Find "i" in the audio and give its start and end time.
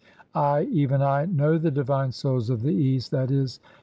0.33-0.63, 1.03-1.25, 3.67-3.69